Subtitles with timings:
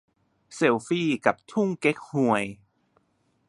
[0.55, 2.43] เซลฟี่กับทุ่งเก๊กฮวย